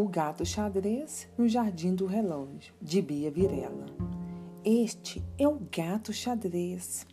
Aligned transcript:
O 0.00 0.06
gato 0.06 0.46
xadrez 0.46 1.28
no 1.36 1.48
jardim 1.48 1.92
do 1.92 2.06
relógio, 2.06 2.72
de 2.80 3.02
Bia 3.02 3.32
Virela. 3.32 3.86
Este 4.64 5.20
é 5.36 5.48
o 5.48 5.58
gato 5.72 6.12
xadrez. 6.12 7.04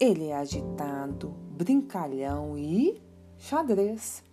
Ele 0.00 0.28
é 0.28 0.36
agitado, 0.36 1.34
brincalhão 1.50 2.56
e 2.56 2.98
xadrez. 3.36 4.24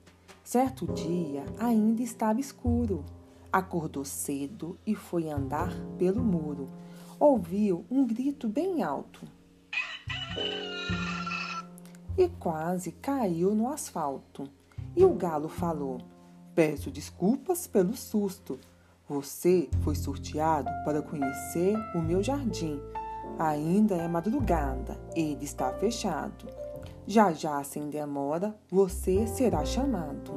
Certo 0.42 0.88
dia 0.94 1.44
ainda 1.60 2.02
estava 2.02 2.40
escuro. 2.40 3.04
Acordou 3.52 4.06
cedo 4.06 4.80
e 4.86 4.96
foi 4.96 5.30
andar 5.30 5.74
pelo 5.98 6.24
muro. 6.24 6.70
Ouviu 7.20 7.84
um 7.92 8.08
grito 8.08 8.48
bem 8.48 8.84
alto 8.84 9.28
e 12.18 12.30
quase 12.40 12.94
caiu 12.94 13.54
no 13.54 13.68
asfalto. 13.68 14.50
E 14.96 15.04
o 15.04 15.14
galo 15.14 15.50
falou: 15.50 16.00
Peço 16.58 16.90
desculpas 16.90 17.68
pelo 17.68 17.96
susto. 17.96 18.60
Você 19.08 19.70
foi 19.84 19.94
sorteado 19.94 20.68
para 20.84 21.04
conhecer 21.04 21.78
o 21.94 22.02
meu 22.02 22.24
jardim. 22.24 22.82
Ainda 23.38 23.96
é 23.96 24.08
madrugada, 24.08 25.00
ele 25.16 25.46
está 25.46 25.72
fechado. 25.74 26.48
Já 27.06 27.32
já, 27.32 27.64
sem 27.64 27.92
demora, 27.92 28.56
você 28.72 29.28
será 29.28 29.64
chamado. 29.64 30.34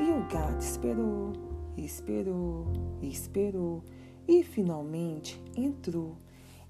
E 0.00 0.12
o 0.12 0.24
gato 0.32 0.60
esperou, 0.60 1.32
esperou, 1.76 2.68
esperou 3.02 3.82
e 4.28 4.44
finalmente 4.44 5.42
entrou. 5.56 6.16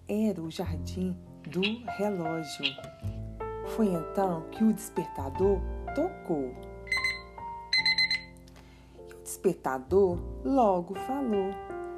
Era 0.09 0.41
o 0.41 0.51
jardim 0.51 1.15
do 1.43 1.61
relógio. 1.99 2.65
Foi 3.77 3.89
então 3.89 4.49
que 4.51 4.65
o 4.65 4.73
despertador 4.73 5.61
tocou. 5.95 6.72
E 9.33 9.35
o 9.35 9.39
despertador 9.39 10.19
logo 10.45 10.95
falou: 10.95 11.53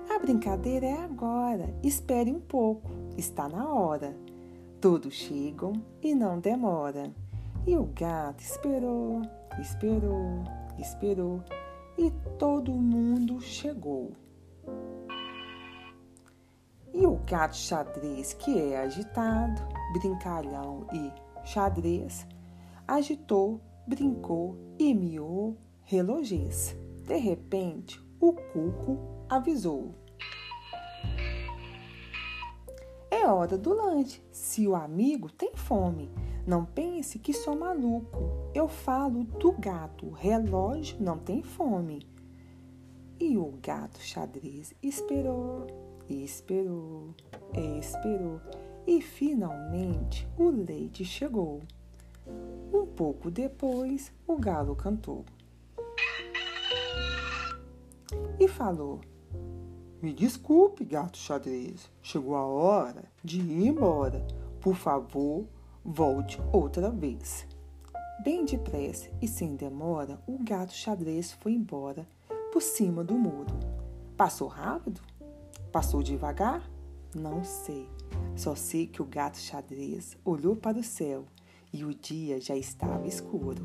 A 0.08 0.20
brincadeira 0.20 0.86
é 0.86 1.02
agora, 1.02 1.74
espere 1.82 2.30
um 2.30 2.38
pouco, 2.38 2.88
está 3.18 3.48
na 3.48 3.74
hora. 3.74 4.16
Todos 4.80 5.12
chegam 5.14 5.72
e 6.00 6.14
não 6.14 6.38
demora. 6.38 7.12
E 7.66 7.76
o 7.76 7.86
gato 7.86 8.40
esperou, 8.40 9.22
esperou, 9.60 10.44
esperou 10.78 11.42
e 11.98 12.08
todo 12.38 12.70
mundo 12.70 13.40
chegou. 13.40 14.12
E 16.92 17.04
o 17.04 17.18
gato 17.26 17.56
xadrez, 17.56 18.32
que 18.34 18.60
é 18.60 18.78
agitado, 18.78 19.60
brincalhão 19.92 20.86
e 20.92 21.10
xadrez, 21.44 22.28
agitou, 22.86 23.60
brincou 23.88 24.56
e 24.78 24.94
miou 24.94 25.56
relojês. 25.82 26.76
De 27.04 27.18
repente, 27.18 28.00
o 28.18 28.32
cuco 28.32 28.98
avisou. 29.28 29.94
É 33.10 33.26
hora 33.26 33.58
do 33.58 33.74
lanche. 33.74 34.22
Se 34.30 34.66
o 34.66 34.74
amigo 34.74 35.30
tem 35.30 35.54
fome, 35.54 36.10
não 36.46 36.64
pense 36.64 37.18
que 37.18 37.34
sou 37.34 37.54
maluco. 37.54 38.50
Eu 38.54 38.68
falo 38.68 39.24
do 39.24 39.52
gato. 39.52 40.08
Relógio 40.08 40.96
não 40.98 41.18
tem 41.18 41.42
fome. 41.42 42.08
E 43.20 43.36
o 43.36 43.52
gato 43.62 44.00
xadrez 44.00 44.74
esperou, 44.82 45.66
esperou, 46.08 47.14
esperou 47.78 48.40
e 48.86 49.02
finalmente 49.02 50.26
o 50.38 50.48
leite 50.48 51.04
chegou. 51.04 51.60
Um 52.72 52.86
pouco 52.86 53.30
depois, 53.30 54.10
o 54.26 54.38
galo 54.38 54.74
cantou 54.74 55.24
e 58.38 58.48
falou: 58.48 59.00
Me 60.02 60.12
desculpe, 60.12 60.84
gato 60.84 61.16
xadrez, 61.16 61.90
chegou 62.02 62.36
a 62.36 62.44
hora 62.46 63.04
de 63.22 63.40
ir 63.40 63.68
embora. 63.68 64.26
Por 64.60 64.74
favor, 64.74 65.46
volte 65.84 66.40
outra 66.52 66.90
vez. 66.90 67.46
Bem 68.22 68.44
depressa 68.44 69.10
e 69.20 69.28
sem 69.28 69.56
demora, 69.56 70.18
o 70.26 70.38
gato 70.42 70.72
xadrez 70.72 71.32
foi 71.32 71.52
embora 71.52 72.06
por 72.52 72.62
cima 72.62 73.02
do 73.02 73.14
muro. 73.14 73.52
Passou 74.16 74.48
rápido? 74.48 75.00
Passou 75.72 76.02
devagar? 76.02 76.62
Não 77.14 77.42
sei. 77.42 77.88
Só 78.36 78.54
sei 78.54 78.86
que 78.86 79.02
o 79.02 79.04
gato 79.04 79.38
xadrez 79.38 80.16
olhou 80.24 80.54
para 80.56 80.78
o 80.78 80.84
céu 80.84 81.26
e 81.72 81.84
o 81.84 81.92
dia 81.92 82.40
já 82.40 82.56
estava 82.56 83.06
escuro. 83.06 83.64